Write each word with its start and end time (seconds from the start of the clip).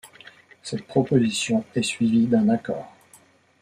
Cette 0.63 0.87
proposition 0.87 1.63
est 1.75 1.83
suivie 1.83 2.25
d'un 2.25 2.49
accord. 2.49 2.91